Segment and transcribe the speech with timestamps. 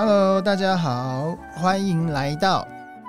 [0.00, 2.64] Hello，大家好，欢迎来到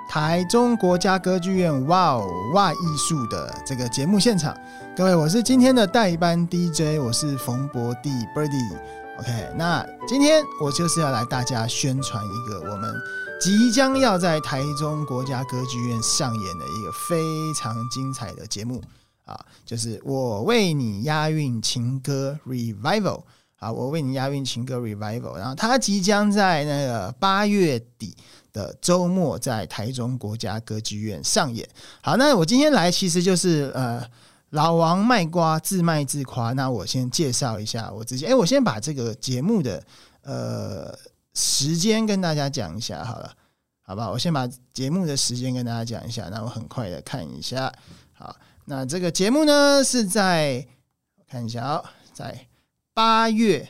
[0.08, 4.52] 台中国家歌剧院哇哦哇艺术的这个节目现场。
[4.96, 8.76] 各位，我是今天的代班 DJ，我是冯博弟 Birdy。
[9.20, 12.92] OK，那今天我就是要来大家宣传一个我们
[13.40, 18.82] 即将要在台中国家歌剧院上演的一个非常精彩的节目
[19.26, 23.22] 啊，就是我为你押韵情歌 Revival。
[23.60, 28.16] 啊，我为你押韵情歌 Revival，然后它即将在那个八月底
[28.54, 31.68] 的周末在台中国家歌剧院上演。
[32.00, 34.02] 好，那我今天来其实就是呃
[34.48, 36.54] 老王卖瓜自卖自夸。
[36.54, 39.84] 那我先介绍一下我自己，哎，我先把这个节目的
[40.22, 40.98] 呃
[41.34, 43.30] 时间跟大家讲一下好了，
[43.82, 44.10] 好不好？
[44.10, 47.70] 我先把节目的时间跟大家讲一下，那我很快的看一下。
[48.14, 48.34] 好，
[48.64, 50.66] 那这个节目呢是在
[51.28, 51.84] 看一下啊，
[52.14, 52.49] 在。
[53.02, 53.66] 八月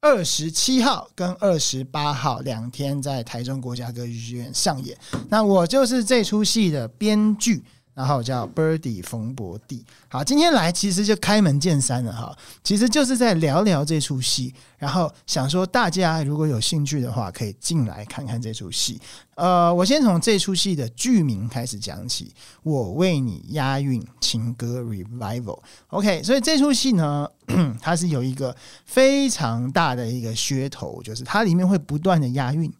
[0.00, 4.96] 二十七号跟二十八号两天在台中国家歌剧院上演。
[5.28, 7.64] 那我就是这出戏的编剧。
[7.98, 12.32] 然后叫 Birdy 冯博弟，好，今天来其实就开门见山了哈，
[12.62, 19.00] 其实就是在聊聊这出戏，然后想说大家如果有兴趣的话，可以进来看看这出戏。
[19.34, 22.32] 呃，我先从这出戏的剧名开始讲起，
[22.62, 25.58] 我为你押韵情歌 Revival。
[25.88, 27.28] OK，所以这出戏呢，
[27.82, 32.72] 它是有一个非常大的一个噱头，就是它里面会不断的押韵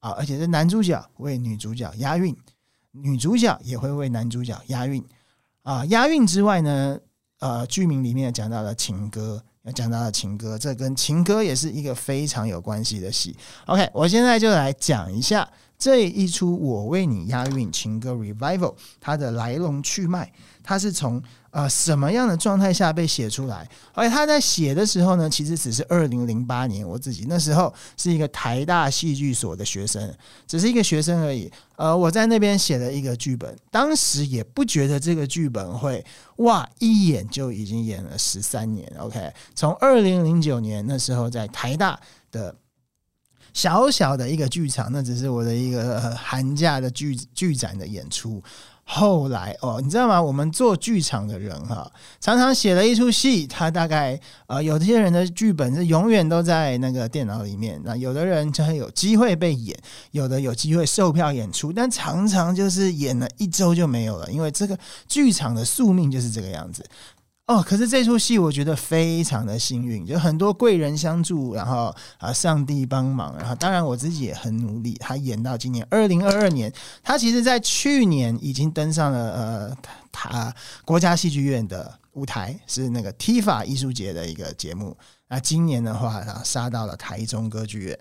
[0.00, 2.34] 啊，而且是男主角为女主角押韵。
[3.02, 5.04] 女主角也会为男主角押韵
[5.62, 6.98] 啊，押韵之外呢，
[7.40, 9.42] 呃，剧名里面讲到了情歌，
[9.74, 13.36] 讲到了情歌，这跟情歌也是一个非常有关系的戏。
[13.66, 18.58] OK，我现在就来讲一下这一出《我为你押韵情歌 Revival》
[19.00, 20.32] 它的来龙去脉，
[20.66, 21.22] 它是从。
[21.52, 23.66] 呃，什么样的状态下被写出来？
[23.94, 30.14] 而且他在写的时候呢，其实只是二零零八年，我自己那时候是一个台大戏剧所的学生，
[30.46, 31.50] 只是一个学生而已。
[31.76, 36.04] 呃，我在那边写了一个剧本，当时也不觉得这个剧本会
[36.38, 38.86] 哇，一演就已经演了十三年。
[38.98, 41.98] OK，从二零零九年那时候在台大
[42.30, 42.54] 的
[43.54, 48.42] 小小的一个剧场，那只是我的一个寒假的剧剧展的演出。
[48.88, 50.22] 后来哦，你知道吗？
[50.22, 57.80] 我们做剧场的人哈，常常写了一出戏，他大概呃，有些人的剧本是永远都在那个电脑里面。
[57.84, 59.76] 那有的人就会有机会被演，
[60.12, 66.84] 有的有机会售票演出，但常常就是演了一周就没有了，因为这个剧场的宿命就是这个样子。
[67.46, 74.94] 哦，可是这出戏我觉得非常的幸运，就很多贵人相助，然后啊，上帝帮忙，然后当然我自己也很努力。
[74.98, 76.72] 他演到今年二零二二年，
[77.04, 79.76] 他其实在去年已经登上了呃，
[80.10, 80.52] 他
[80.84, 84.96] 国家戏剧院的舞台，是那个 TIFA 艺术节的一个节目。
[85.28, 87.96] 那今年的话，他杀到了台中歌剧院。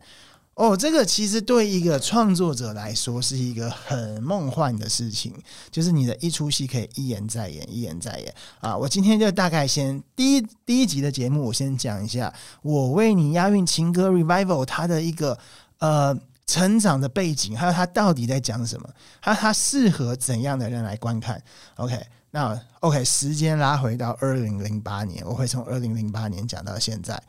[0.55, 5.33] 哦，这个其实对一个创作者来说是一个很梦幻的事情，
[5.69, 8.75] 就是你的一出戏可以一演再演，一演再演啊！
[8.75, 15.37] 我今天就大概先第一第一集的节目，我先讲一下我为你押韵情歌 Revival 它的一个
[15.79, 16.17] 呃
[16.47, 18.89] 成长的背景，还有它到底在讲什么，
[19.19, 21.43] 还有它适合怎样的人来观看。
[21.75, 22.01] OK，
[22.31, 27.21] 那 OK，时间拉回到二零零八年，我会从二零零八年讲到现在。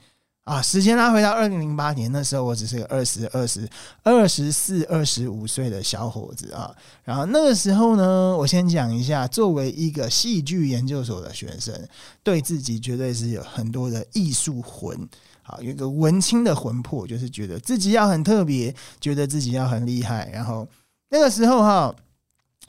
[0.46, 3.68] 啊，时间拉回到二零零八年，那时候我只是个二十二十
[4.04, 6.72] 二十四、二十五岁的小伙子啊。
[7.02, 11.74] 然后那个时候呢，我先讲一下，作为一个戏剧研究所的学生，
[12.22, 14.96] 对自己绝对是有很多的艺术魂，
[15.42, 20.30] 好，有一个文青的魂魄，就是觉得自己要很特别，觉得自己要很厉害。
[20.32, 20.64] 然后
[21.08, 21.92] 那个时候哈，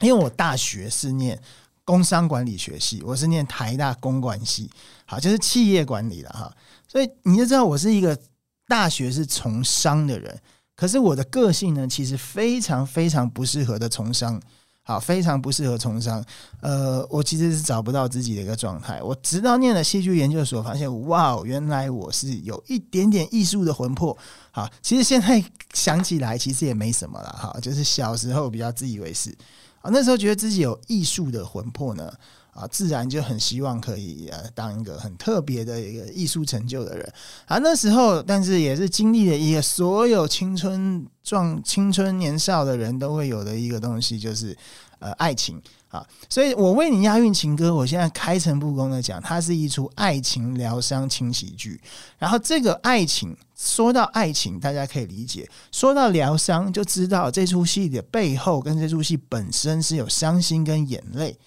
[0.00, 1.40] 因为我大学是念
[1.84, 4.68] 工商管理学系，我是念台大公管系，
[5.06, 6.52] 好，就是企业管理的哈。
[6.88, 8.18] 所以你就知道我是一个
[8.66, 10.40] 大学是从商的人，
[10.74, 14.40] 可是我的个性呢，其实非常非常不适合的从商，
[14.82, 16.24] 好，非常不适合从商。
[16.62, 19.02] 呃，我其实是找不到自己的一个状态。
[19.02, 24.16] 我直到念了戏剧研究所，发现哇，原来我是有一点点艺术的魂魄。
[24.50, 27.28] 好，其实现在想起来，其实也没什么了。
[27.30, 29.30] 哈，就是小时候比较自以为是
[29.82, 32.10] 啊，那时候觉得自己有艺术的魂魄呢。
[32.58, 37.12] 啊，自然就很希望可以呃当一个很特别的一个艺术成就的人
[37.46, 37.56] 啊。
[37.58, 44.56] 那时候，但是也是经历了一个所有青春壮青春年少的人都会有的一个东西，就是
[44.98, 46.04] 呃爱情啊。
[46.28, 51.80] 所以我为你押韵情歌，我现在开诚布公的讲，它是一出爱情疗伤轻喜剧。
[52.18, 61.38] 然后这个爱情，说到爱情，大家可以理解；说到疗伤，就知道这出戏的背后跟这出戏本身是有伤心跟眼泪。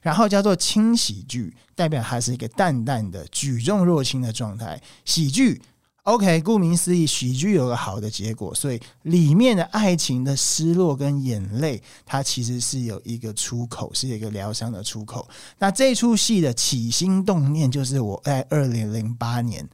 [0.00, 4.80] 然后叫做轻喜剧，代表它是一个淡淡的举重若轻的状态。
[5.04, 5.60] 喜剧
[6.04, 15.28] OK，顾名思义，喜剧有个好的结果，所以里面的爱情的失落跟眼泪，它其实是有一个出口，是一个疗伤的出口。
[15.58, 19.68] 那这出戏的起心动念，就是我在二零零八年，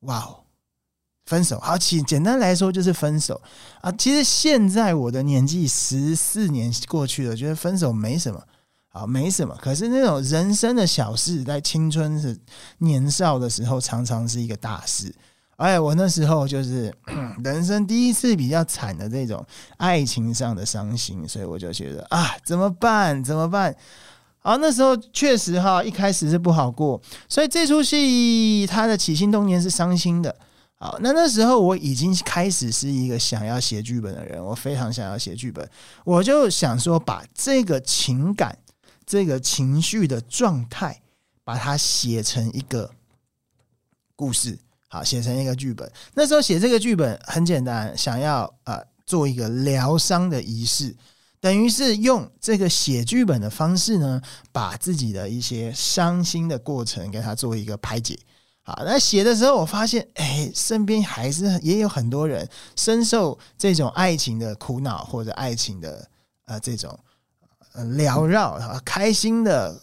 [0.00, 0.40] 哇哦，
[1.26, 1.60] 分手。
[1.60, 3.40] 好，其简单来说就是分手
[3.82, 3.92] 啊。
[3.92, 8.42] 其实现在我的年纪十四年过去了，觉得分手没什么，
[8.90, 9.56] 啊，没什么。
[9.60, 12.36] 可是那种人生的小事，在青春是
[12.78, 15.14] 年少的时候，常常是一个大事。
[15.56, 16.94] 哎，我那时候就是
[17.42, 19.44] 人生第一次比较惨的这种
[19.76, 23.22] 爱情上的伤心，所以我就觉得啊，怎么办？
[23.22, 23.74] 怎么办？
[24.38, 30.34] 好，那时候确实哈，一开始是不好过，所以这出戏它的起心动念是伤心的。
[30.78, 35.68] 好，那那时候我已经开始是一个想要写剧本的人，我非常想要写剧本，
[36.04, 38.56] 我就想说把这个情感、
[39.08, 41.00] 这个情绪的状态，
[41.42, 42.90] 把它写成一个
[44.14, 44.58] 故事。
[44.86, 45.90] 好，写成一个剧本。
[46.12, 50.94] 那时候写这个剧本很简单，想要呃做一个疗伤的仪式，
[51.40, 54.20] 等于是用这个写剧本的方式呢，
[54.52, 58.18] 把自己的一些伤心的过程给它做一个排解。
[58.62, 62.46] 好，那写的时候我发现，哎，身边还是也有很多人
[62.76, 66.06] 深受这种爱情的苦恼或者爱情的
[66.44, 66.98] 呃这种
[67.84, 69.78] 缭绕、开心的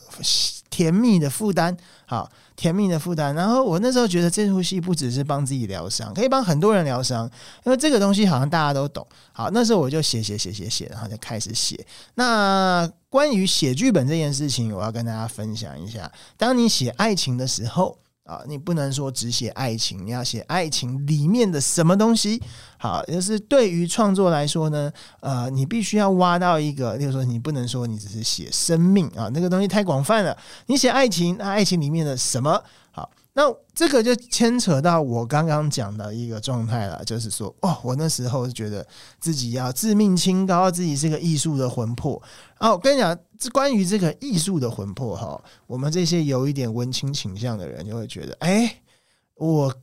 [0.69, 1.75] 甜蜜的负担。
[2.05, 2.29] 好。
[2.55, 7.29] 甜蜜的负担，然后我那时候觉得这出戏不只是帮自己疗伤，可以帮很多人疗伤，
[7.65, 9.05] 因为这个东西好像大家都懂。
[9.33, 11.77] 好，那时候我就写写写写写，然后就开始写。
[12.13, 17.97] 那关于写剧本这件事情，我要跟大家分享一下，当你写爱情的时候。
[18.25, 22.41] 啊，你不能说只写爱情，你要写爱情里面的什么东西。
[22.77, 30.35] 好，就是对于创作来说呢，呃，你必须要挖到一个，例如说，你不能说你只是写生命啊，那个东西太广泛了。
[30.65, 32.61] 你写爱情，那爱情里面的什么？
[33.37, 38.87] 那这个就牵扯到我刚刚讲的一个状态了，就是说，哦，我那时候是觉得
[39.19, 42.13] 自己要自命清高，自己是个艺术的魂魄。
[42.59, 48.81] 哦，我跟你讲，这关于这个艺术的魂魄哈，我们这些有一点文青倾向的人就会觉得，哎，
[49.33, 49.75] 我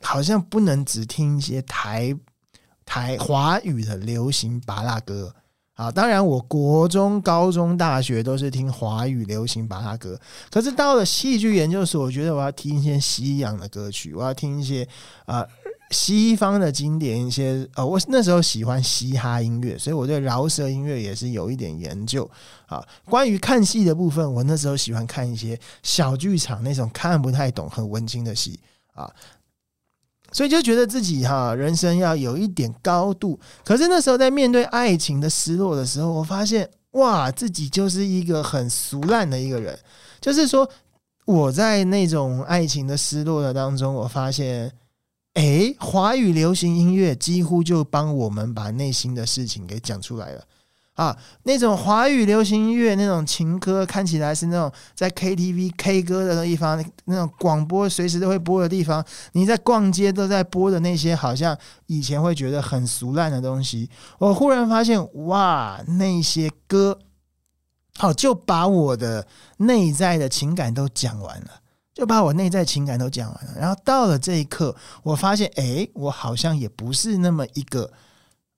[0.00, 2.16] 好像不能只听一些台
[2.86, 5.34] 台华语的流行芭乐歌。
[5.78, 10.20] 啊，当然，我国中、高中、大学都是听华语流行芭乐歌。
[10.50, 14.84] 可是到了戏剧研究所，我觉得我要听一些西洋的歌曲，我要听一些
[15.24, 15.46] 啊、
[15.92, 17.64] 西方的经典一些。
[17.76, 22.28] 呃，我那时候喜欢嘻哈音乐，所以我对饶舌音乐也是有一点研究。
[22.66, 28.58] 啊，关于看戏的部分，我那时候喜欢看一些小剧场那种看不太懂、很文青的戏
[28.94, 29.08] 啊。
[30.32, 39.78] 所以就觉得自己哈人生要有一点高度，可是那时候在面对爱情的失落的时候，我发现哇，自己就是一个很俗烂的一个人。
[40.20, 40.68] 就是说
[41.24, 44.70] 我在那种爱情的失落的当中，我发现，
[45.34, 50.44] 诶，华语流行音乐几乎就帮我们把内心的事情给讲出来了。
[50.98, 61.56] 啊，那种华语流行音乐那种情歌，看起来是那种在 KTV K 歌的地方，那种广播随时都会播的地方，你在逛街都在播的那些，好像
[61.86, 66.98] 以前会觉得很俗烂的东西，我忽然发现，哇，那些歌，
[67.96, 69.24] 好，就把我的
[69.58, 71.60] 内在的情感都讲完了，
[71.94, 73.52] 就把我内在情感都讲完了。
[73.56, 74.74] 然后到了这一刻，
[75.04, 77.88] 我发现，诶，我好像也不是那么一个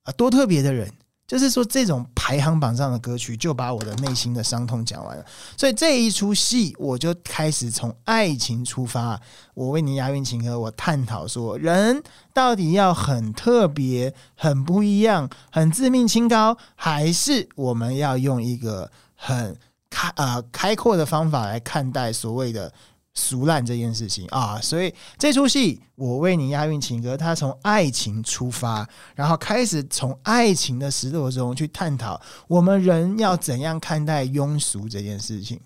[0.04, 0.90] 啊多特别的人。
[1.30, 5.24] 就是说，这种排行榜上的歌曲就把我的内心的伤痛讲完了，
[5.56, 9.20] 所以这一出戏我就开始从爱情出发。
[9.54, 12.02] 我为你押韵情歌，我探讨说，人
[12.34, 19.56] 到底要很特别、很不一样、很自命清高，还是我们要用一个很
[19.88, 22.72] 开呃开阔的方法来看待所谓的。
[23.14, 35.60] 俗烂这件事情啊，所以这出戏我为你押韵情歌，它从爱情出发，然后开始从爱情的失落中去探讨我们人要怎样看待庸俗这件事情。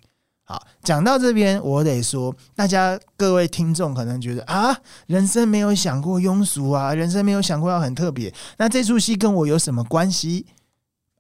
[0.47, 10.47] 好，讲到这边，我得说，大家各位听众可能觉得啊，人生没有想过庸俗啊，人生没有想过要很特别，那这出戏跟我有什么关系？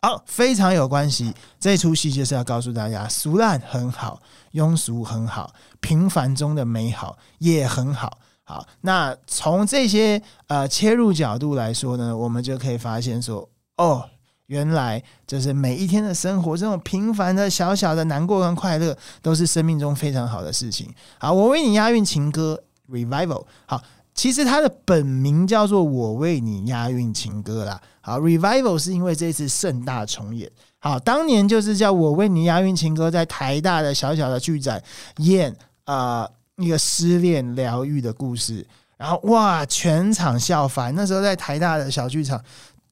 [0.04, 1.32] 好，非常有关系。
[1.58, 4.20] 这出戏就是要告诉大家，俗烂很好，
[4.52, 8.18] 庸俗很好，平凡中的美好也很好。
[8.42, 14.04] 好，那从这些呃切入角度来说呢，我们就可以发现说，哦，
[14.48, 20.92] 原来就是每一天的生活，这种平凡的小小的难过跟快乐，都是生命中非常好的事情。
[21.16, 23.46] 好，我为你押韵情歌，Revival。
[23.64, 23.82] 好。
[24.16, 27.82] 其实它的本名叫做《我为你押韵情歌》啦。
[28.06, 30.50] 好，Revival 是因为这次盛大重演。
[30.78, 34.82] 好，当年就是叫我为你押韵情歌，在台大的小小的剧展
[35.16, 35.50] 演
[35.84, 38.66] 啊、呃、一个失恋疗愈的故事。
[38.98, 40.94] 然后哇，全场笑翻。
[40.94, 42.38] 那时候在台大的小剧场，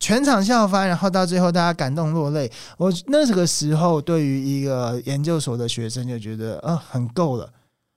[0.01, 2.51] 全场笑翻，然后到最后大家感动落泪。
[2.79, 7.53] 我那个时候对于一个研究所的学生就觉得，呃，很够了，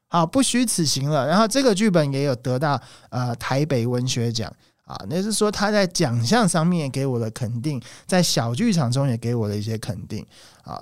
[0.09, 1.25] 好，不虚此行了。
[1.25, 2.77] 然后这个剧本也有得到
[3.09, 4.53] 呃台北文学奖
[4.85, 10.25] 啊，那是说他在奖项上面给我的肯定，在小剧场中也给我的一些肯定
[10.63, 10.81] 啊。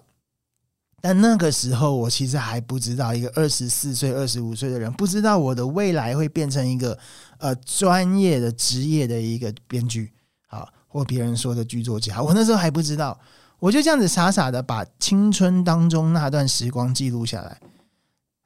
[1.01, 6.98] 但那个时候，我其实还不知道，一个二十四岁、二十五岁的人，不知道我的未来会变成一个
[7.39, 10.13] 呃专业的职业的一个编剧，
[10.48, 12.22] 啊，或别人说的剧作家。
[12.22, 13.19] 我那时候还不知道，
[13.60, 17.60] 我就这样子傻傻的把青春当中那段时光记录下来。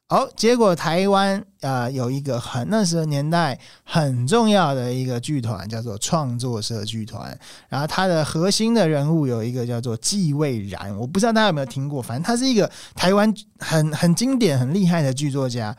[0.10, 7.38] 好，结果台湾呃有一个很那时候年代很重要的一个剧团，叫做创作社剧团。
[7.68, 15.76] 然后它的核心的人物有一个叫做纪蔚然，我不知道大家有没有听过，反正他是一个台湾很很经典、很厉害的剧作家。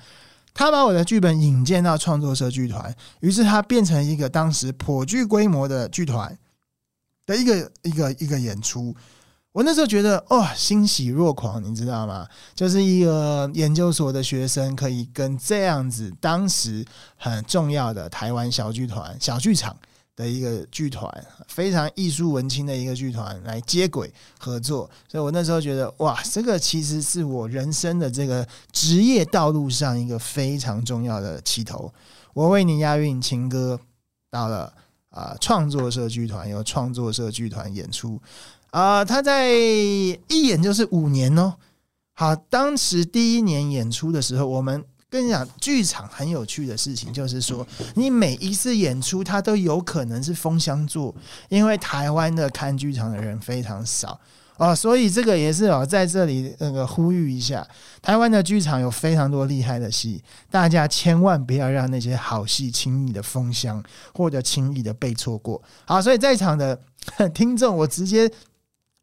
[0.53, 6.37] 他把我的剧本引荐到创作社剧团，于是他变成一个当时颇具规模的剧团
[7.25, 8.95] 的一个一个一个演出。
[9.53, 12.29] 我那时候觉得哦，欣喜若狂，你知道吗？
[12.55, 16.85] 就是一个研究所的学生可以跟这样子当时
[17.17, 19.77] 很重要的台湾小剧团、小剧场
[20.15, 21.11] 的一个剧团，
[21.49, 24.89] 非常艺术文青的一个剧团来接轨合作。
[25.09, 31.93] 所以我那时候觉得哇，这个其实是我人生的这个职业道路上一个非常重要的起头。
[32.35, 33.81] 我为你押韵情歌
[34.31, 34.73] 到了
[35.09, 38.21] 啊，创作社剧团由创作社剧团演出。
[38.71, 41.55] 啊、他在一演就是五年哦。
[42.15, 51.15] 好，当时第一年演出的时候，我们跟你讲，剧场很有趣的事情，就是说，你每一次演出，它都有可能是封箱作，
[51.49, 54.19] 因为台湾的看剧场的人非常少
[54.57, 57.65] 哦，所以这个也是哦，在这里那个呼吁一下，
[58.03, 60.21] 台湾的剧场有非常多厉害的戏，
[60.51, 63.81] 大家千万不要让那些好戏轻易的封箱，
[64.13, 65.63] 或者轻易的被错过。
[65.85, 66.79] 好，所以在场的
[67.33, 68.29] 听众，我直接。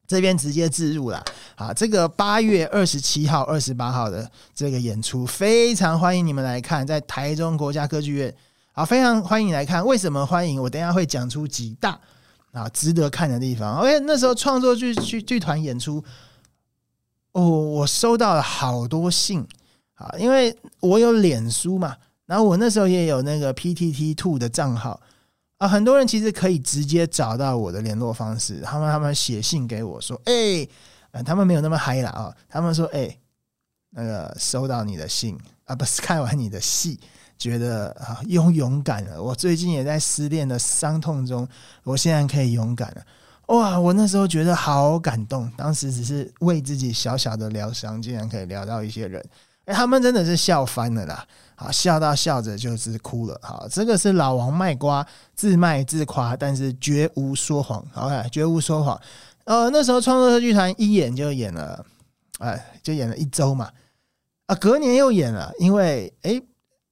[0.08, 1.24] 这边直接置入了，
[1.56, 8.36] 啊，这个八月二十七号、二十八号的这个演出，非常欢迎你们来看，在台中国家歌剧院，
[8.74, 9.84] 啊，非常欢迎你来看。
[9.84, 10.62] 为什么欢迎？
[10.62, 12.00] 我等下会讲出几大
[12.52, 13.80] 啊值得看的地方。
[13.80, 16.04] OK，那时候创作剧剧剧团演出，
[17.32, 19.44] 哦，我收到了好多信
[19.96, 21.96] 啊，因为我有脸书嘛，
[22.28, 25.02] 然后我那时候也有那个 PTT Two 的账号。
[25.58, 30.70] 啊，很多人其实可以直接找到我的联络方式，他们他们写信给我说，哎、欸，
[31.12, 33.18] 呃，他们没有那么嗨了啊，他们说，哎、
[33.92, 37.00] 那个收到你的信啊，不是看完你的戏，
[37.38, 39.24] 觉得啊，又勇敢了。
[39.24, 41.48] 我最近也在失恋的伤痛中，
[41.84, 43.02] 我现在可以勇敢了。
[43.48, 49.24] 哇，我那时候觉得好感动，当时只是为自己小小的疗伤，竟然可以聊到一些人，
[49.65, 51.25] 哎、他们真的是笑翻了啦。
[51.55, 53.39] 好，笑到笑着就是哭了。
[53.41, 57.86] 好，这个是老王卖瓜，自卖自夸，但是绝无说谎。
[57.93, 59.00] 好，绝无说谎。
[59.45, 61.86] 呃，那时候创作社剧团一演就演了，
[62.39, 63.72] 哎，就演了一周嘛。
[64.48, 66.41] 啊，隔年又演了，因为哎，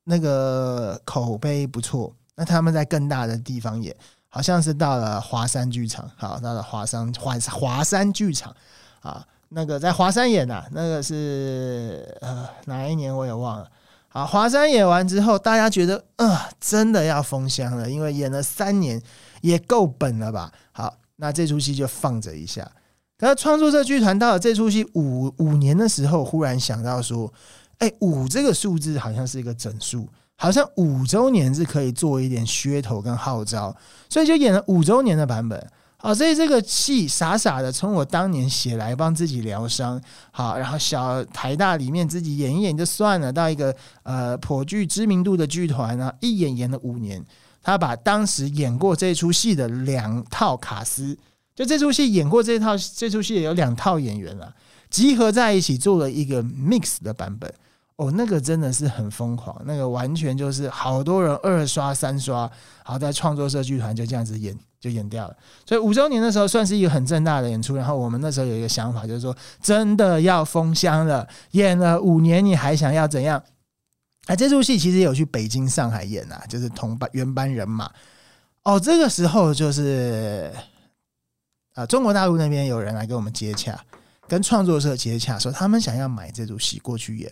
[0.05, 2.15] 那个口碑不错。
[2.35, 3.95] 那他们在更大的地方演，
[4.29, 6.09] 好像是到了华山剧场。
[6.15, 8.55] 好，到了华山华华山剧场
[9.01, 9.23] 啊，
[9.53, 13.67] 那个在华山演的，那个是呃哪一年我也忘了。
[14.07, 19.01] 好，华山演完之后，大家觉得，呃，真的要封箱了，因为演了三年
[19.41, 20.51] 也够本了吧？
[20.71, 22.69] 好，那这出戏就放着一下。
[23.17, 27.31] 可是创作社剧团到了这出戏五五年的时候，忽然想到说，
[27.77, 33.75] 哎，五这个数字好像是一个整数，好像五周年是可以做一点噱头跟号召，
[34.09, 35.67] 所以就演了五周年的版本。
[36.03, 47.23] 哦，所以这个戏傻傻的从我当年写来帮自己疗伤，好，然后小台大里面自己演一演就算了，到一个呃颇具知名度的剧团呢，一演演了五年，
[47.61, 51.17] 他把当时演过这出戏的两套卡司，
[51.55, 54.53] 就这出戏演过这套这出戏有两套演员了，
[54.89, 57.49] 集合在一起做了一个 mix 的版本。
[57.95, 62.49] 哦，那个真的是很疯狂，那个完全就是好多人二刷三刷，
[62.83, 65.37] 好，在创作社剧团就这样子演就演掉了。
[65.63, 73.41] 所以五周年的时候算是一个很正大的演出，然后我们那时候有一个想法，就是说真的要封箱了，演了五年你还想要怎样？
[74.25, 77.91] 哎，这出戏其实有去北京、上海演啊，就是同班原班人马。
[78.63, 80.51] 哦，这个时候就是
[81.75, 83.79] 啊，中国大陆那边有人来跟我们接洽，
[84.27, 87.31] 跟创作社接洽，说他们想要买这出戏过去演。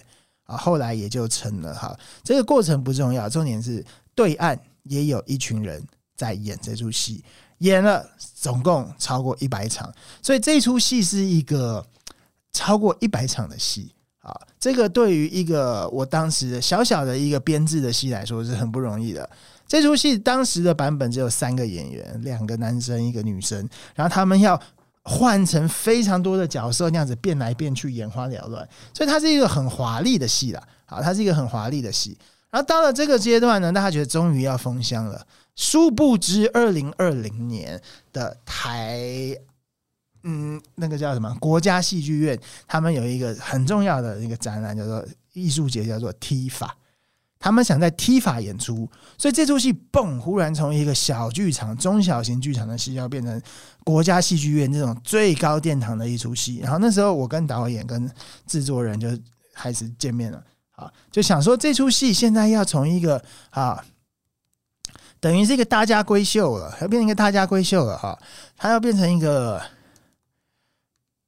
[0.52, 1.98] 啊，后来也就成了哈。
[2.24, 5.82] 这个过程不重要，重点是对岸也有一群人
[6.16, 7.24] 在演这出戏，
[7.60, 8.06] 演了
[8.36, 9.92] 总共超过一百场，
[10.22, 11.86] 所以这出戏是一个
[12.52, 14.36] 超过一百场的戏啊。
[14.60, 19.30] 这个对于一个我当时小小的一个编制的戏来说是很不容易的。
[19.68, 23.58] 这出戏当时的版本只有三个演员，两个男生，一个女生，
[23.96, 24.62] 然后他们要
[25.04, 30.62] 换成非常多的角色，那样子变来变去，眼花缭乱，所以它是一个很华丽的戏啦。
[30.86, 32.18] 好，它是一个很华丽的戏。
[32.50, 35.26] 然后到了这个阶段呢，大家觉得终于要封箱了。
[35.56, 37.82] 殊不知，二零二零年
[38.12, 39.00] 的台，
[40.24, 41.34] 嗯，那个叫什么？
[41.40, 46.70] 国家戏剧院，他们有一个很重要的一个展览，叫做艺术节，叫做 TIFA。
[47.42, 53.42] 他们想在 TIFA 演出，所以这出戏蹦，忽然从一个小剧场、中小型剧场的戏，要变成
[53.84, 56.60] 国家戏剧院这种最高殿堂的一出戏。
[56.60, 58.10] 然后那时候，我跟导演、跟
[58.46, 59.10] 制作人就
[59.56, 60.44] 开始见面了。
[60.74, 63.84] 啊，就想说这出戏现在要从一个啊，
[65.20, 68.18] 等于是一个大家闺秀了，要变成一个大家闺秀了哈，
[68.56, 69.60] 它要变成一个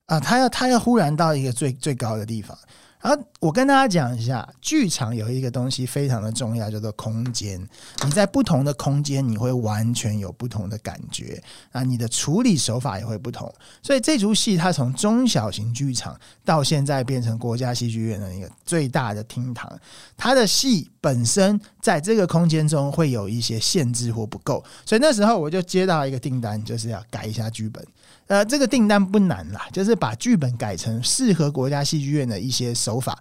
[0.05, 2.55] 啊，它要它要忽然到一个最最高的地方。
[3.03, 7.59] 然后我跟大家讲一下，剧场有一个东西非常的重要，叫做空间。
[8.05, 11.43] 你在不同的空间，你会完全有不同的感觉
[11.73, 13.53] 啊，你的处理手法也会不同。
[13.81, 19.69] 所以这出戏它从中小型剧场到现在变成国家戏剧院的一个最大的厅堂，
[20.15, 24.63] 它的戏本身在这个空间中会有一些限制或不够。
[24.85, 27.85] 所以那时候我就接到一个订单，就是要改一下剧本。
[28.33, 33.15] 呃，这个订单不难啦，就是把剧本改成适合国家戏剧院的一些手法。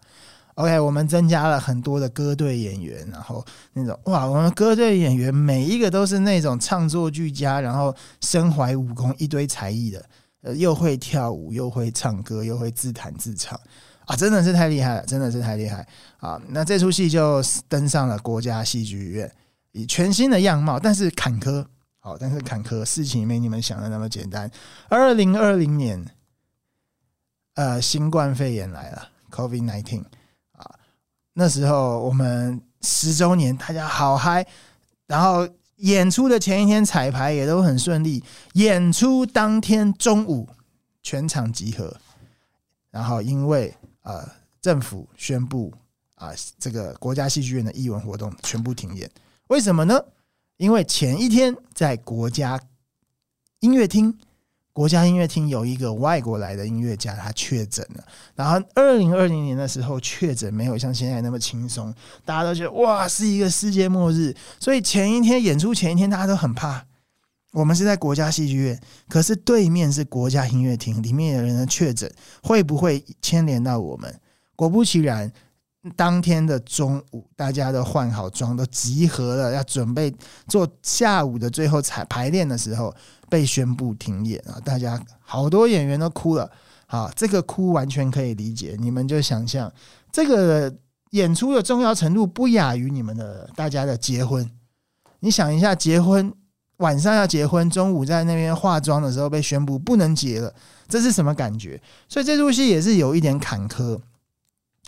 [0.54, 10.02] OK，我们增加了很多的歌队演员，然后那种哇，我们歌队演员每一个都是那种唱作俱佳，然后身怀武功、一堆才艺的，
[10.40, 13.60] 呃，又会跳舞，又会唱歌，又会自弹自唱
[14.06, 15.86] 啊，真的是太厉害了，真的是太厉害
[16.20, 16.40] 啊！
[16.48, 19.30] 那这出戏就登上了国家戏剧院，
[19.72, 21.66] 以全新的样貌，但是坎坷。
[22.04, 24.50] 好，但是坎坷事情没你们想的那么简单。
[24.88, 26.04] 二零二零年，
[27.54, 30.02] 呃，新冠肺炎来了，COVID-19
[30.50, 30.68] 啊，
[31.34, 34.44] 那时候我们十周年，大家好嗨，
[35.06, 40.48] 然后演出的前一天彩排也都很顺利，演出当天中午
[41.04, 41.96] 全场集合，
[42.90, 43.72] 然后因为
[44.02, 44.28] 呃
[44.60, 45.72] 政府宣布
[46.16, 49.08] 啊，这个国家戏剧院的艺文活动全部停演，
[49.46, 50.04] 为什么呢？
[50.56, 52.60] 因为前一天在国家
[53.60, 54.16] 音乐厅，
[54.72, 58.04] 国家音乐厅有一个外国来的音乐家，他确诊了。
[58.34, 61.92] 然后二零二零年的时候确诊没有像现在那么轻松，
[62.24, 64.34] 大家都觉得哇是一个世界末日。
[64.60, 66.86] 所以前一天演出前一天大家都很怕。
[67.52, 72.10] 我们是在国家戏剧院，可是对面是国家音乐厅，里面有人的确诊
[72.42, 74.20] 会不会牵连到我们？
[74.56, 75.30] 果不其然。
[75.96, 80.14] 当天的中午，大家都换好妆，都集合了，要准备
[80.46, 82.94] 做下午的最后彩排练的时候，
[83.28, 84.60] 被宣布停演啊！
[84.64, 86.48] 大家好多演员都哭了，
[86.86, 88.76] 好，这个哭完全可以理解。
[88.78, 89.72] 你们就想象
[90.12, 90.72] 这个
[91.10, 94.48] 演出的重要程度不亚于你们的大家的结婚。
[95.18, 96.32] 你想一下，结婚
[96.76, 100.54] 晚上要结婚，中午在那边化妆的时候被宣布不能结了，
[100.86, 101.82] 这是什么感觉？
[102.08, 103.98] 所以这出戏也是有一点坎坷。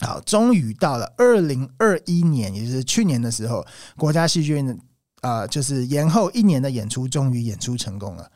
[0.00, 3.64] 好，终于到了二零二一年，也就是去年的时候，
[3.96, 4.76] 国家戏剧院的
[5.20, 8.30] 啊、就是延后一年的演出，终于演出成功了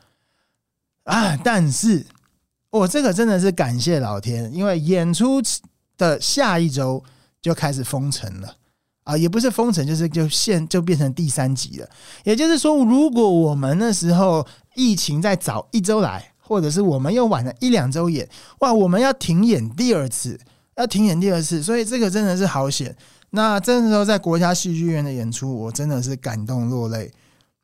[1.03, 1.37] 啊！
[1.43, 2.03] 但是，
[2.71, 5.39] 我这个真的是感谢老天，因为演出
[5.97, 7.03] 的下一周
[7.41, 8.55] 就开始封城了
[9.03, 11.89] 啊，也不是封城，就是就现就变成第三级了。
[12.23, 18.27] 也就是说，如果我们那时候疫情再早一周来，或者是我们又晚了一两周演，
[18.61, 20.39] 哇，我们要停演第二次。
[20.79, 22.95] 要停演第二次，所以这个真的是好险。
[23.31, 27.11] 那这时候在国家戏剧院的演出，我真的是感动落泪，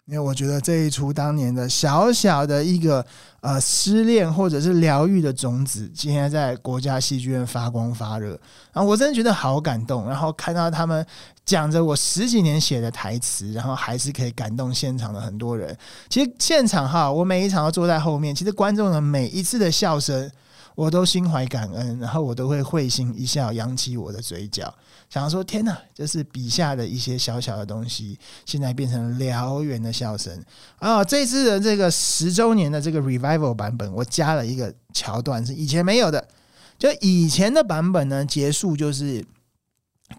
[0.05, 3.03] 因为我觉得这一出当年的小小的一个
[3.39, 8.37] 呃失恋或者是疗愈的种子，今天在国家戏剧院发光发热，
[8.73, 10.05] 然后我真的觉得好感动。
[10.09, 11.03] 然后看到他们
[11.45, 15.75] 讲着我十几年写的台词，然后还是可以感动现场的很多人。
[16.09, 20.29] 其实现场哈，我每一场都坐在后面，其实观众的每一次的笑声。
[20.75, 24.73] 我都心怀感恩，然后我都会会心一笑，扬起我的嘴角，
[25.09, 30.43] 想说：天哪，就是笔下的一些小小的东西，现在变成燎原的笑声
[30.79, 31.03] 啊！
[31.03, 36.27] 这次的这个十周年的这个 revival 版本，我加了一个桥段是以前没有的，
[36.77, 39.25] 就以前的版本呢，结束就是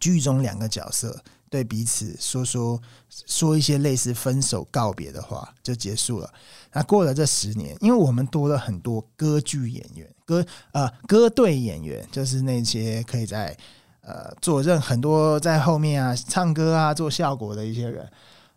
[0.00, 1.22] 剧中两个角色。
[1.48, 6.28] 对彼此说说说一些类似分手告别的话，就结束了。
[6.72, 13.56] 那过了这十年，因为我们多了很多歌剧演员、歌呃歌队演员，就是那些可以在
[14.02, 18.06] 呃做任很多在后面啊唱歌啊做效果的一些人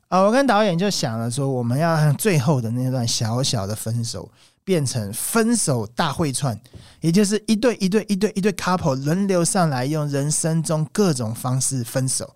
[0.10, 0.20] 啊。
[0.20, 4.30] 我跟导演就想了说，我们要让最后的那段小小的分手
[4.66, 6.60] 变成分手大会串，
[7.02, 12.36] 也就是一对一对一对一对 couple 轮流上来，用人生中各种方式分手。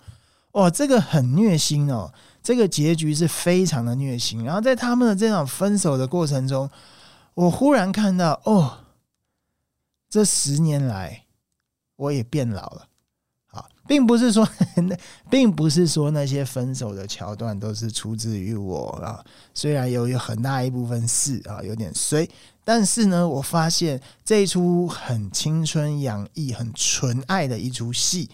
[0.52, 4.44] 哦，这个很虐心哦，这个结局是非常的虐心。
[4.44, 6.70] 然后在他们的这场分手的过程中，
[7.34, 8.78] 我忽然看到，哦，
[10.14, 11.24] 这十年来
[11.96, 12.88] 我也变老了。
[13.48, 14.96] 啊，并不是说那，
[15.28, 22.30] 并不是说那些分手的桥段都是出自于我啊，虽然有有很大一部分是啊，有点衰，
[22.64, 28.30] 但是呢，我发现这一出很青春洋溢、很纯爱的一出戏，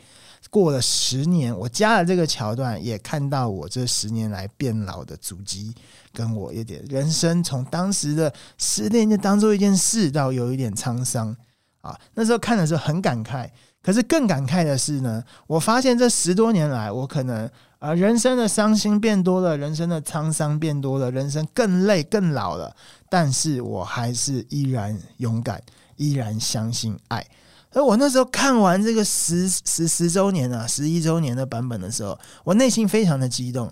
[0.49, 5.73] 过了十年，我加了这个桥段，也看到我这十年来变老的足迹，
[6.11, 11.35] 跟我有点人生从当时的失恋就当做一件事，到有一点沧桑
[11.81, 13.49] 啊，那时候看的时候很感慨。
[13.81, 22.75] 可是更感慨的是呢，我发现这十多年来，我可能啊，人生的伤心变多了，人生的沧桑变多了，人生更累、更老了。
[23.09, 25.63] 但是我还是依然勇敢，
[25.95, 27.25] 依然相信爱。
[27.71, 33.71] 而我那时候看完这个十十十周年啊，十一周年的版本的时候，我内心非常的激动。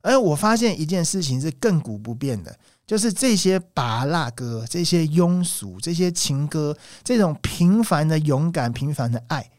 [0.00, 2.58] 而我发现一件事情是亘古不变的。
[2.84, 9.50] 就是这些芭乐歌，这些庸俗，这些情歌，这种平凡的勇敢、平凡的爱，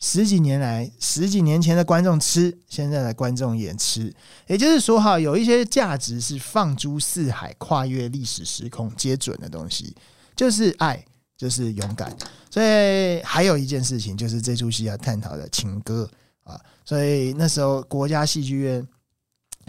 [0.00, 4.12] 十几年来，十几年前的观众吃，现在的观众也吃。
[4.46, 9.94] 也就是说，哈，有一些价值是放诸四海、跨越历史时空皆准的东西，
[10.34, 11.04] 就是爱，
[11.36, 12.16] 就是勇敢。
[12.50, 16.10] 所以还有一件事情，就是这出戏要探讨的情歌
[16.42, 16.58] 啊。
[16.84, 18.84] 所以那时候国家戏剧院。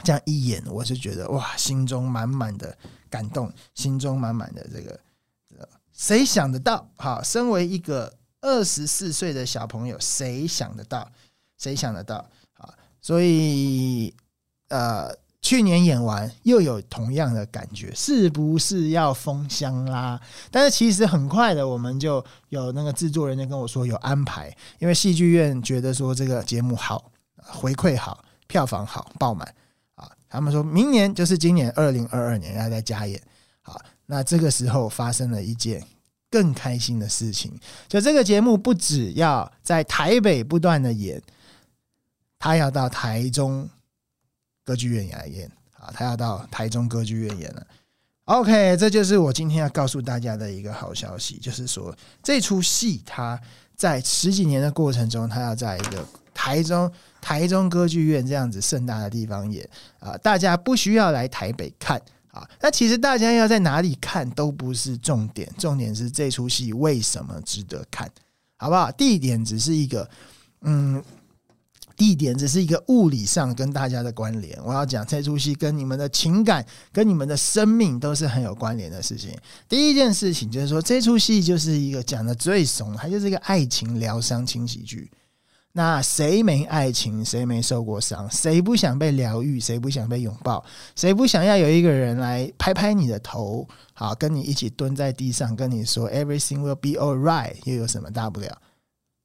[0.04, 2.78] 这样一演，我是觉得哇，心中满满的
[3.10, 5.00] 感动，心中满满的这个，
[5.92, 6.88] 谁想得到？
[6.96, 11.10] 哈，身为一个二十四岁的小朋友，谁想得到？
[11.58, 12.18] 谁想得到？
[12.54, 14.14] 啊，所以
[14.70, 20.22] 呃，去年演完又有同样的感觉，是不是要封箱啦？
[20.52, 29.52] 但是其实很快的，我们就有那个制作人就跟我说有安排，因为戏剧院觉得说这个节目好，回馈好，票房好，爆满。
[30.38, 33.20] 他们说明年就是今年二零二二年要再加演，
[33.64, 35.84] 好，那这个时候发生了一件
[36.30, 37.52] 更开心的事情，
[37.88, 41.20] 就这个节目不只要在台北不断的演，
[42.38, 43.68] 他要到台中
[44.64, 47.66] 歌剧院来演，啊，他要到台中歌剧院演了。
[48.26, 53.42] OK，这就是我今天要告诉大家的一个好消息，就是说这出戏它
[53.76, 56.94] 在十几年的过程中，它要在一个台中。
[57.28, 62.48] 台中歌剧院这样子盛大的地方演啊，大家不需要来台北看啊。
[62.62, 68.10] 那其实大家要在哪里看都不是重点，重点是这出戏为什么值得看，
[68.56, 68.90] 好不好？
[68.94, 70.10] 地点只是一个，
[70.62, 71.04] 嗯，
[71.98, 74.58] 地点只是一个物理上跟大家的关联。
[74.64, 79.38] 我要讲这出戏跟你们的情感、跟你们的生命都是很有关联的事情。
[79.68, 85.12] 第一件事情就是说，这出戏就是一个讲的最怂，它就是一个爱情疗伤轻喜剧。
[85.78, 87.24] 那谁没爱情？
[87.24, 88.28] 谁没受过伤？
[88.32, 89.60] 谁不想被疗愈？
[89.60, 90.66] 谁不想被拥抱？
[90.96, 93.68] 谁不想要有一个人来拍拍你的头？
[93.94, 98.60] 好，跟你一起蹲在地上，跟你说 “Everything will be alright”，又有什么大不了？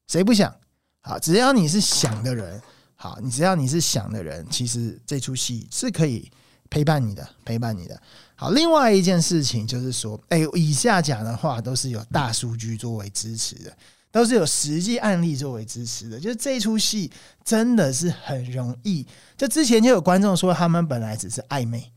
[0.09, 0.55] 谁不想？
[1.01, 2.61] 好，只要你是想的人，
[2.97, 6.31] 好，你只要你是想的人，其实这出戏是可以
[6.69, 7.99] 陪伴你的，陪伴你的。
[8.35, 13.75] 好，另外一件事情就是说，哎，以下讲的话都是有大数据作为支持的。
[14.13, 17.11] 都是有实际案例作为支持的，就是这出戏
[17.43, 19.05] 真的是很容易。
[19.37, 21.91] 就之前就有观众说，他们本来只是暧昧，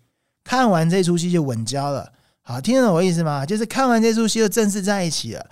[0.44, 2.14] 看完这出戏就稳交了。
[2.42, 3.46] 好，听得懂我意思吗？
[3.46, 5.46] 就是看完这出戏就正式在一起了。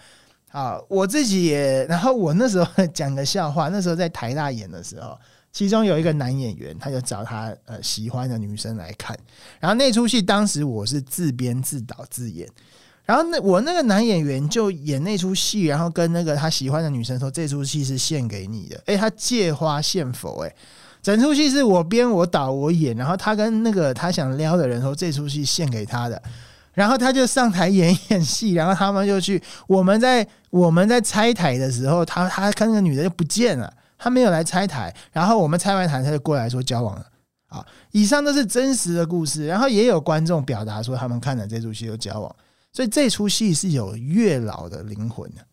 [0.50, 5.20] 好，我自己也，然后我那时候讲个笑话，那时候在台大演的时候，
[5.52, 9.18] 其中有一个男演员，他就找他呃喜欢的女生来看，
[9.60, 12.48] 然后那出戏当时我是自编自导自演。
[13.06, 18.82] 然后那我那个男演员就演那出戏，然后跟那个他喜欢的女生说，这出戏是献给你的。
[18.86, 20.56] 诶，他借花献佛，诶，
[21.02, 26.22] 整出戏是我编我导我演，然后他跟那个他想撩的人说，这出戏献给他的，
[26.74, 37.06] 然后他就上台演演戏，然后他们就去我们在我们在拆台的时候，他他跟那个女的就不见了，他没有来拆台，然后我们拆完台他就过来说交往了。
[37.50, 42.36] 啊，以上都是真实的故事，然后也有观众表达说他们看了这出戏就交往。
[42.74, 45.46] 所以这出戏是有月老的灵魂的，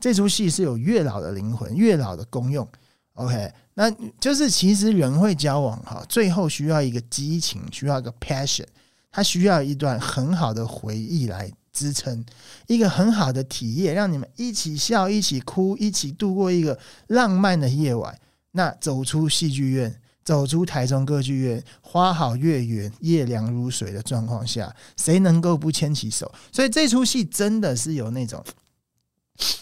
[0.00, 2.66] 这出戏是有月老的灵魂，月老的功用。
[3.12, 8.66] OK，那就是其实人会交往哈，最后需要一个激情，需要一个 passion，
[9.10, 12.24] 它需要一段很好的回忆来支撑，
[12.66, 18.18] 一个很好的体验，让你们一起笑、一起哭、一起度过一个浪漫的夜晚。
[18.52, 20.01] 那走出戏剧院。
[20.24, 26.32] 走出台中歌剧院，花好月圆，夜凉如水的状况下，谁能够不牵起手？
[26.52, 28.44] 所以这出戏真的是有那种，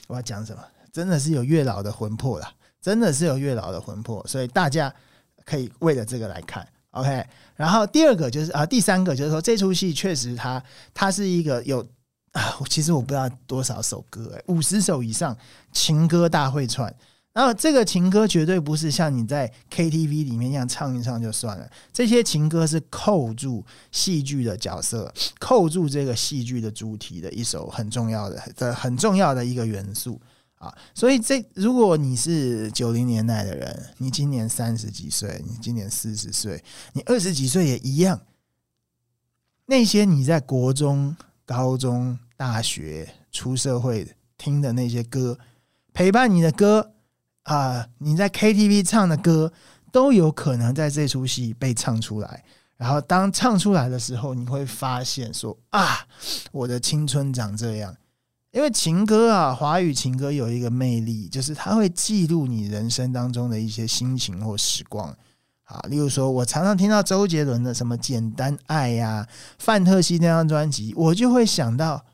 [0.07, 0.63] 我要讲什么？
[0.93, 4.93] 真的是有月老的魂魄啦，真的是有月老的魂魄，所以大家
[5.45, 6.67] 可以为了这个来看。
[6.91, 11.81] OK，然后第二个就是啊，第三个就是说这出戏确实它它是一个有
[12.33, 15.37] 啊，其实我不知道多少首歌，哎，五十首以上
[15.73, 16.93] 情歌大会串。
[17.33, 30.21] 然后这个情歌绝对不是像你在 KTV 里面一样唱一唱就算了，这些情歌是扣住戏剧的角色，扣住这个戏剧的主题的一首很重要的、的很重要的一个元素。
[30.57, 36.63] 啊，所以这如果你是九零年代的人，你今年三十几岁，你今年四十岁，
[36.93, 38.21] 你二十几岁也一样。
[39.65, 41.17] 那些你在国中、
[41.47, 45.39] 高中、大学、出社会听的那些歌，
[45.95, 46.93] 陪伴你的歌
[47.51, 49.53] 啊，你在 KTV 唱的歌，
[49.91, 52.45] 都有可能在这出戏被唱出来。
[52.77, 56.07] 然后当唱出来的时候，你会发现说啊，
[56.53, 57.97] 我的青春长这样。
[58.53, 65.13] 因为情歌啊，华语情歌有一个魅力，就是它会记录你人生当中的一些心情或时光
[65.65, 65.81] 啊。
[65.89, 69.27] 例如说，我常常听到周杰伦的什么《简单爱》呀，
[69.59, 72.05] 范特西那张专辑，我就会想到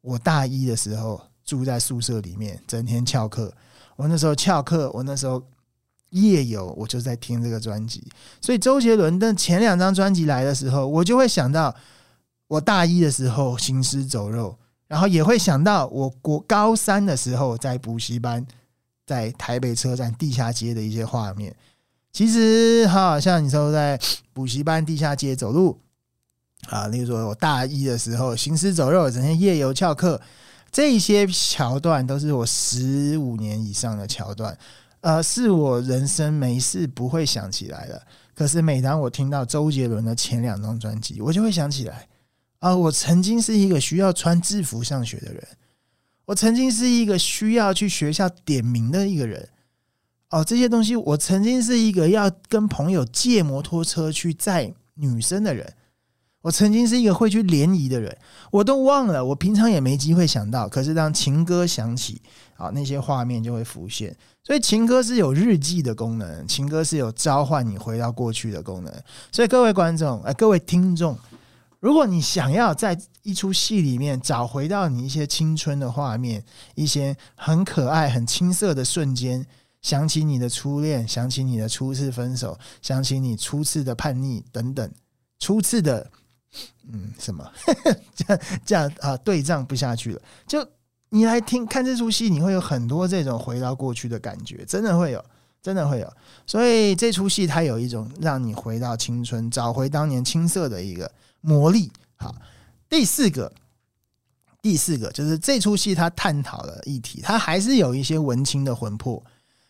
[0.00, 3.52] 我大一的时候住在宿舍里面，整天翘课。
[4.00, 5.42] 我那时候翘课，我那时候
[6.10, 8.02] 夜游，我就在听这个专辑。
[8.40, 11.74] 所以周杰伦的前两张专辑来的时候，我就会想到
[12.46, 14.56] 我大一的时候行尸走肉。
[14.88, 18.44] 然后也会想到我国高三的时候在补习班，
[19.06, 21.54] 在台北车站地下街的一些画面。
[22.12, 23.96] 其实哈，像你说在
[24.32, 25.78] 补习班地下街走路
[26.70, 30.20] 啊，例如说我大一的时候行尸走肉，整天夜游翘课，
[30.72, 34.56] 这些桥段都是我十五年以上的桥段，
[35.00, 38.00] 呃，是我人生没事不会想起来的。
[38.34, 42.08] 可是每当我听到周杰伦的前两张专辑，我就会想起来。
[42.60, 45.42] 啊，我曾经是一个需要穿制服上学的人，
[46.26, 49.48] 我曾经是一个需要去学校点名的一个人。
[50.28, 55.74] 哦，这些东西，我曾经是一个要跟朋友借摩托车去载女生的人，
[56.42, 58.16] 我曾经是一个会去联谊的人，
[58.50, 60.68] 我都忘了，我平常也没机会想到。
[60.68, 62.20] 可是当情歌响起，
[62.56, 64.16] 啊，那些画面就会浮现。
[64.42, 68.92] 所以情歌是有日记的功能，情歌是有召唤你回到过去的功能。
[69.30, 71.16] 所以各位观众，哎，各位听众。
[71.78, 76.42] 如果你想要在一出戏里面找回到你一些青春的画面，
[76.74, 79.46] 一些很可爱、很青涩的瞬间，
[79.82, 84.90] 想起你的初恋，想起你的初次分手，想起你初次的叛逆等等，
[85.38, 86.10] 初次的
[86.92, 87.50] 嗯什么
[88.14, 90.66] 这样这样啊对仗不下去了，就
[91.10, 95.24] 你来听看这出戏，你会有很多这种回到过去的感觉，真的会有，
[95.62, 96.12] 真的会有。
[96.46, 101.10] 所以这出戏它有一种让你回到青春，找回当年青涩的一个。
[101.42, 102.34] 魔力好，
[102.86, 103.50] 第四个，
[104.60, 109.24] 第四个就是这出戏它探讨的议题，它还是有一些文青的魂魄，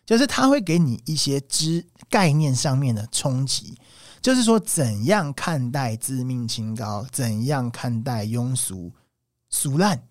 [0.05, 3.77] 就是它会给你一些知概念上面的冲击，
[4.21, 8.91] 就是说怎样看待自命清高，怎样看待庸俗
[9.49, 10.01] 俗烂，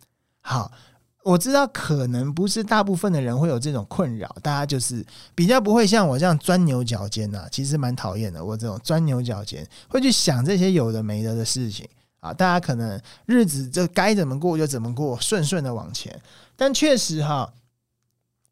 [0.40, 0.72] 好。
[1.22, 8.42] 我知道可能不是大部分的人会有这种困扰，大家就是比较不会像我这样钻牛角尖呐，其实蛮讨厌的。
[8.42, 11.86] 我这种钻牛角尖会去想这些有的没的的事情
[12.20, 16.18] 啊，大家可能日子就该怎么过就怎么过，顺顺的往前。
[16.56, 17.52] 但确实哈，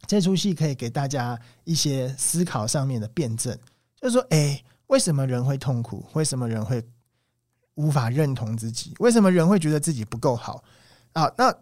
[0.06, 3.58] 这出戏可以给大家一些思考上面的辩证，
[3.98, 6.04] 就是说，诶，为什么人会痛苦？
[6.12, 6.84] 为什么人会
[7.74, 8.92] 无法认同自己？
[8.98, 10.62] 为什么人会觉得自己不够好
[11.12, 11.30] 啊？
[11.38, 11.54] 那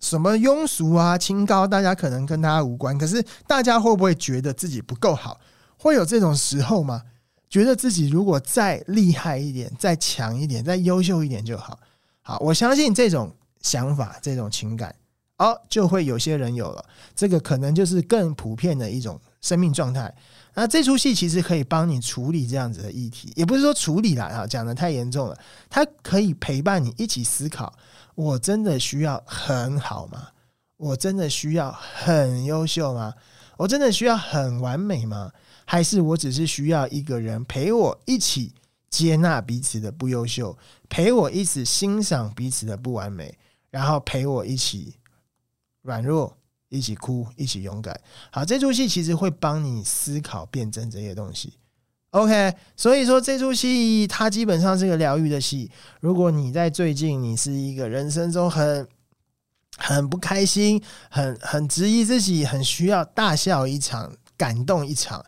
[0.00, 2.96] 什么庸俗啊、清高，大家可能跟大家无关。
[2.96, 5.40] 可是大家会不会觉得自己不够好？
[5.76, 7.02] 会有这种时候吗？
[7.50, 11.78] 觉得自己如果再厉害一点、再强一点、再优秀一点就好。
[12.20, 14.94] 好，我相信这种想法、这种情感，
[15.38, 16.84] 哦，就会有些人有了。
[17.16, 20.14] 这个可能就是更普遍的一种生命状态。
[20.60, 25.38] 那这出戏其实可以帮你处理这样子的议题，也不是说处理了啊，讲得太严重了。
[25.70, 27.72] 它可以陪伴你一起思考。
[28.16, 30.30] 我真的需要很好吗？
[30.76, 33.14] 我真的需要很优秀吗？
[33.56, 35.30] 我真的需要很完美吗？
[35.64, 38.52] 还是我只是需要一个人陪我一起
[38.90, 43.38] 接纳彼此的不优秀，陪我一起欣赏彼此的不完美，
[43.70, 44.96] 然后陪我一起
[45.82, 46.37] 软弱，
[46.68, 47.98] 一起哭，一起勇敢。
[48.30, 51.54] 好，这出戏其实会帮你思考、辩证这些东西。
[52.10, 55.70] OK，所以说这出戏它基本上是个疗愈的戏。
[56.00, 58.88] 如果你在最近你是一个人生中很
[59.76, 65.24] 很不开心、很很质疑自己、很需要大笑一场、感动一场，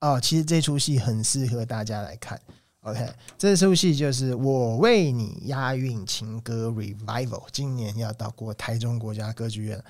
[0.00, 2.38] 哦，其实这出戏很适合大家来看。
[2.82, 9.82] OK，这出戏就是《我为你押韵情歌 Revival》，今年要到过台中国家歌剧院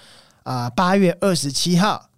[0.45, 2.09] 啊，八月二十七号。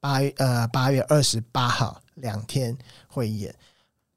[0.00, 3.54] 八月呃八月二十八号两天会演。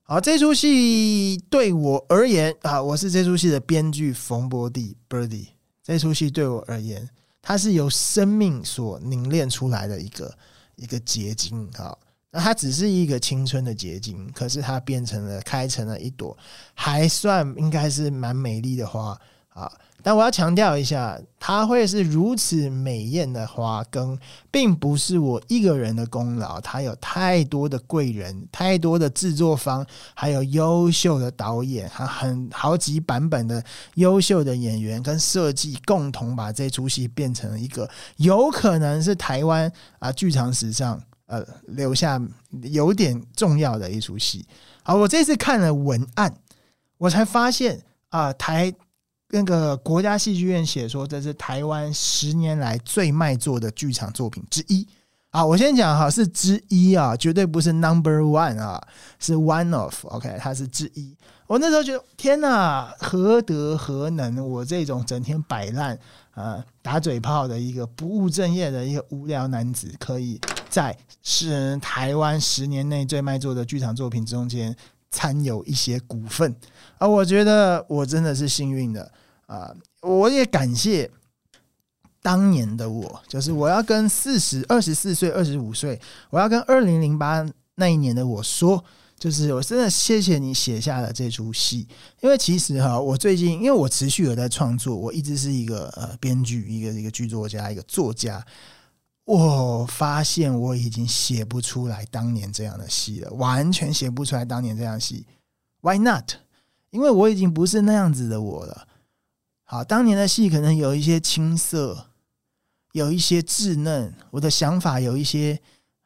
[0.02, 5.50] 好，这出戏对我而言啊，我是这出戏的编剧冯博弟 Birdy。
[5.84, 7.08] 这出戏对我而言，
[7.40, 10.36] 它是由生命所凝练出来的一个
[10.76, 11.96] 一个结晶啊。
[12.32, 16.36] 那它只是一个青春的结晶，可是它变成了开成了一朵
[16.74, 19.16] 还算应该是蛮美丽的花
[19.56, 19.72] 啊。
[20.04, 24.16] 但我要强调一下，它会是如此美艳的花根，
[24.52, 26.62] 并不是我一个人的功劳。
[26.62, 33.64] 它有太多的贵人，太多的制作方，还有优秀的导演，还很好几版本的
[33.96, 42.22] 优秀的演员跟设计，共同把这出戏变成一个有可能是台湾啊剧场史上呃留下
[42.62, 44.46] 有点重要的一出戏。
[44.84, 46.32] 好，我这次看了文案，
[47.00, 48.72] 我才发现啊台。
[49.30, 54.88] 那个国家戏剧院写说，这是台湾十年来最卖座的剧场作品之一
[55.32, 55.46] 啊！
[55.46, 58.82] 我先讲哈，是之一啊，绝对不是 number one 啊，
[59.20, 61.16] 是 one of，OK，它是之一。
[61.48, 64.38] 我那时候觉得，天哪，何德何能？
[64.48, 65.98] 我这种整天摆烂
[66.32, 74.76] 啊、打嘴炮的一个不务正业的一个无聊男子，可以在是台湾十年内最卖座的剧场作品中间
[75.16, 76.54] 参有一些股份
[76.98, 77.08] 啊！
[77.08, 79.10] 我觉得我真的是幸运的。
[79.48, 79.72] 啊！
[80.02, 81.08] 我也感谢
[82.20, 86.02] 当年的我，就是我要跟四十二十四岁、二十五岁，
[86.32, 88.84] 我要跟二零零八那一年的我说，
[89.20, 91.88] 就是我真的谢谢你写下了这出戏，
[92.22, 98.44] 因为其实哈，我最近因为我持续有在创作，我一直是一个呃编剧，一个一个剧作家，一个作家，
[99.26, 105.26] 我发现我已经写不出来当年这样的戏了，完全写不出来当年这样戏。
[105.82, 106.34] Why not？
[106.92, 108.88] 因为我已经不是那样子的我了。
[109.64, 112.12] 好，当年的戏可能有一些青涩，
[112.94, 115.60] 有一些稚嫩，我的想法有一些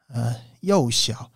[0.08, 1.30] 呃幼小。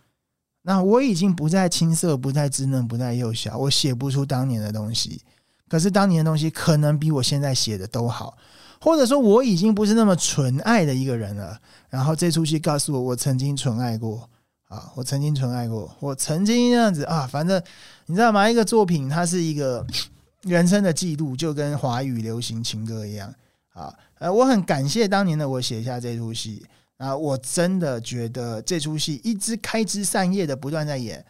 [0.62, 5.23] 那我已经不再青涩，不再稚嫩，不再幼小，我写不出当年的东西。
[5.68, 8.38] 可是当年的东西可能比我现在写的都好，
[8.85, 11.59] 或者说我已经不是那么纯爱的一个人了。
[11.88, 14.29] 然后这出戏告诉我，我曾经纯爱过
[14.68, 17.61] 啊，我曾经纯爱过，我曾经这样子啊，反正
[18.07, 18.49] 你知道吗？
[18.49, 19.85] 一个作品它是一个。
[20.44, 23.35] 人生的记录就跟华语流行情歌一样
[23.73, 23.90] 啊！
[24.18, 26.62] 呃，我很感谢当年的我写下这出戏
[26.99, 27.16] 啊！
[27.16, 31.25] 我真的觉得这出戏一直开枝散叶的不断在演，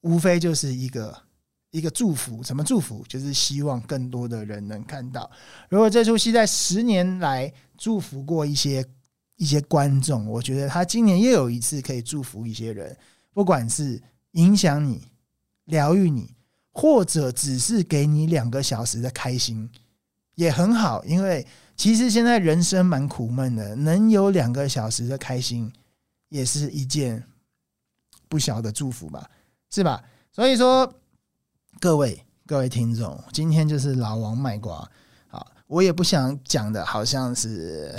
[0.00, 1.14] 无非就是一个
[1.70, 2.42] 一个祝福。
[2.42, 3.04] 什么祝福？
[3.08, 5.30] 就是希望更多的人能看到。
[5.68, 8.84] 如果这出戏在十年来祝福过一些
[9.36, 12.96] 一些观众，我觉得他今年又有一次可以祝福一些人，
[13.32, 14.02] 不管是
[14.32, 15.08] 影响你、
[15.64, 16.34] 疗愈你。
[16.70, 19.68] 或者只是给你两个小时的开心，
[20.36, 25.72] 也很好，因为其实现在人生蛮苦闷的，能有两个小时的开心，
[26.28, 27.24] 也是一件
[28.28, 29.28] 不小的祝福吧，
[29.70, 30.00] 是吧？
[30.30, 30.94] 所以说，
[31.80, 34.76] 各位各位听众，今天就是老王卖瓜
[35.30, 37.94] 啊，我也不想讲的好像是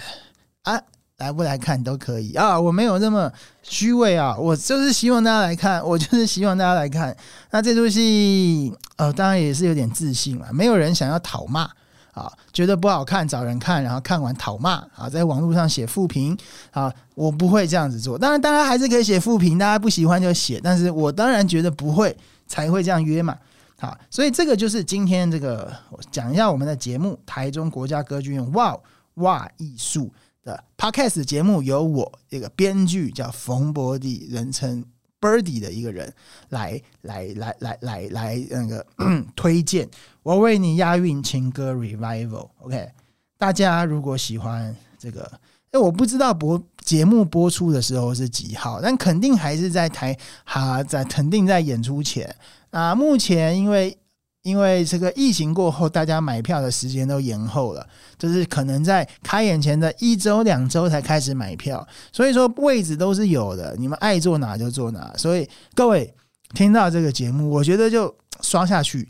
[0.63, 0.81] 啊。
[1.19, 3.29] 来不来看都可以啊，我没有那么
[3.61, 7.13] 虚伪啊，我就是希望大家来看，我就是希望大家来看。
[7.51, 11.69] 那这出戏，呃，当然也是有点自信了，没有人想要讨骂
[12.13, 16.37] 啊，觉得不好看找人看，然后看完讨骂啊，在网络上写负评
[16.71, 18.17] 啊，我不会这样子做。
[18.17, 22.15] 当然，当然还是可以写负评，大家不喜欢就写，但是我当然觉得不会
[22.47, 23.37] 才会这样约嘛。
[23.79, 28.77] 好，所以这个就是今天这个我讲一下我们的节目，台中国家歌剧院哇
[29.15, 30.13] 哇艺术。
[30.41, 34.83] 的 Podcast 节目由我一个编剧叫冯博弟，人称
[35.19, 36.11] Birdy 的一个人
[36.47, 38.85] 来来来来来来那个
[39.35, 39.87] 推荐。
[40.23, 42.89] 我为你押韵情歌 Revival，OK？
[43.37, 45.29] 大家如果喜欢这个，
[45.71, 52.33] 哎，我不知道播节目播出的时候是几号，但肯定还是在台哈，在肯定在演出前
[52.71, 52.95] 啊。
[52.95, 53.97] 目前因为。
[54.43, 57.85] 因为这个疫情过后，大家买票的时间都延后了，
[58.17, 65.13] 就是可能在开演前的一周、两周才开始买票，所以说位置都是有的，你们爱坐哪就坐哪。
[65.17, 66.11] 所以各位
[66.53, 69.07] 听到这个节目，我觉得就刷下去。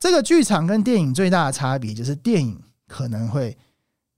[0.00, 3.56] 这个剧场跟电影最大的差别就是，电影可能会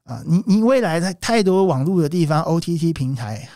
[0.05, 3.47] 啊，你你未来的太多网络的地方，OTT 平台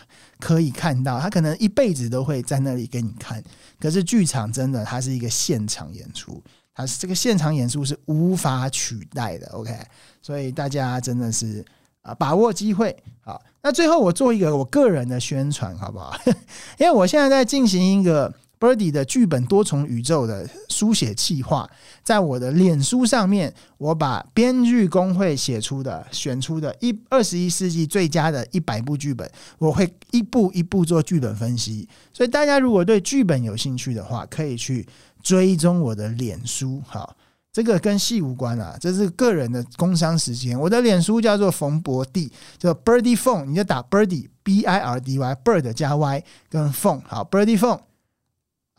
[0.41, 3.41] 可以看到，他可能一辈子都会在那里给你看。
[3.79, 6.43] 可是剧场真的，它是一个现场演出。
[6.73, 9.77] 它是这个现场演出是无法取代的，OK，
[10.21, 11.63] 所以大家真的是
[12.01, 12.95] 啊把握机会。
[13.19, 16.17] 好，那最后我做一个我个人的宣传，好不好？
[16.79, 21.67] 因为我现在在进行一个 Birdy 的剧本多重宇宙的书写计划，
[22.03, 31.89] 在我的脸书上面，我把编剧工会写出的、选出的一二十一世纪最佳的一百部剧本，我会一步一步做剧本分析。
[32.13, 34.87] 所以大家如果对剧本有兴趣的话，可以去
[35.23, 36.79] 追踪我的脸书。
[36.85, 37.15] 好，
[37.51, 40.59] 这个跟戏无关啊，这是个人的工商时间。
[40.59, 47.79] 我的脸书叫做冯博弟，叫 Birdy Phone，你就打 Birdy B I R D Y，Bird 加 Y 跟 Phone 好，Birdy Phone。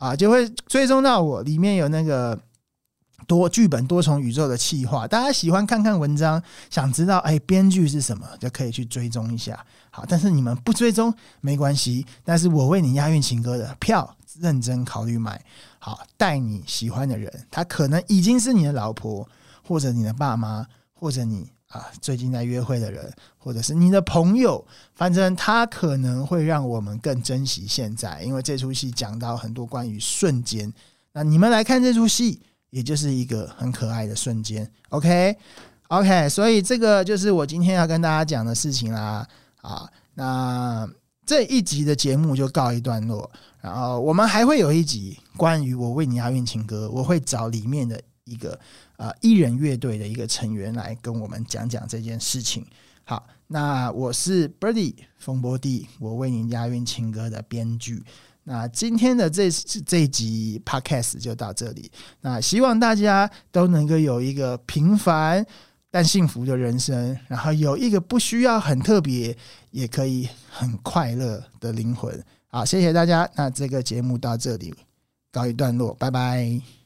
[0.03, 2.37] 啊，就会追踪到我，里面有那个
[3.25, 9.65] 多剧本多重宇宙的企划，大家喜欢看看文章，想知道哎编剧是什么，就可以去追踪一下。
[9.91, 15.41] 好，但是你们不追踪没关系，但是我为你押韵情歌的票认真考虑买。
[15.79, 19.25] 好，带你喜欢的人，他可能已经是你的老婆，
[19.65, 21.49] 或者你的爸妈，或者你。
[21.73, 24.63] 啊，最近在约会的人，或者是你的朋友，
[24.93, 30.71] 反正他可能会让我们更珍惜现在，因为这出戏讲到很多关于瞬间。
[31.13, 34.69] 那你们来看这出戏，也就是一个很可爱的瞬间。
[34.89, 39.27] OK，OK，所以这个就是我今天要跟大家讲的事情啦。
[39.61, 40.87] 啊，那
[41.25, 43.27] 这一集的节目就告一段落，
[43.59, 48.59] 然后我们还会有一集关于我为你押韵情歌，我会找里面的一个。
[48.97, 52.65] 啊，艺人乐队的一个成员来跟我们讲讲这件事情。
[53.03, 58.03] 好，那我是 Birdy 风波弟，我为您押韵情歌的编剧。
[58.45, 59.49] 那今天的这
[59.85, 61.91] 这一集 Podcast 就到这里。
[62.21, 65.45] 那希望大家都能够有一个平凡
[65.89, 69.35] 但幸福的人生，然后有一个不需要很特别
[69.71, 72.23] 也可以很快乐的灵魂。
[72.47, 73.29] 好，谢谢大家。
[73.35, 74.73] 那这个节目到这里
[75.31, 76.82] 告一段落，拜拜。